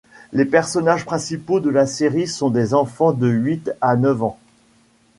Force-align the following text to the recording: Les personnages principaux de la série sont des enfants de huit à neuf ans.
Les 0.33 0.45
personnages 0.45 1.05
principaux 1.05 1.59
de 1.59 1.69
la 1.69 1.85
série 1.85 2.27
sont 2.27 2.49
des 2.49 2.73
enfants 2.73 3.11
de 3.11 3.27
huit 3.27 3.71
à 3.81 3.95
neuf 3.97 4.23
ans. 4.23 4.39